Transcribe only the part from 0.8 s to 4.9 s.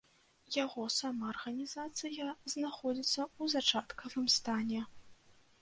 самаарганізацыя знаходзіцца ў зачаткавым стане.